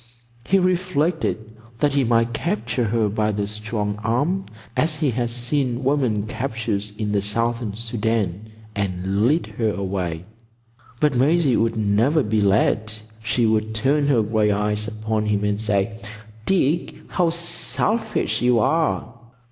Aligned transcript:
He 0.45 0.57
reflected 0.57 1.37
that 1.79 1.93
he 1.93 2.03
might 2.03 2.33
capture 2.33 2.85
her 2.85 3.07
by 3.07 3.31
the 3.31 3.45
strong 3.45 3.99
arm, 4.03 4.47
as 4.75 4.97
he 4.97 5.11
had 5.11 5.29
seem 5.29 5.83
women 5.83 6.25
captured 6.25 6.85
in 6.97 7.11
the 7.11 7.21
Southern 7.21 7.75
Soudan, 7.75 8.51
and 8.75 9.27
lead 9.27 9.45
her 9.59 9.69
away; 9.69 10.25
but 10.99 11.15
Maisie 11.15 11.55
would 11.55 11.77
never 11.77 12.23
be 12.23 12.41
led. 12.41 12.91
She 13.21 13.45
would 13.45 13.75
turn 13.75 14.07
her 14.07 14.23
gray 14.23 14.49
eyes 14.51 14.87
upon 14.87 15.27
him 15.27 15.43
and 15.43 15.61
say, 15.61 15.99
"Dick, 16.47 16.95
how 17.09 17.29
selfish 17.29 18.41
you 18.41 18.57
are!" 18.57 19.13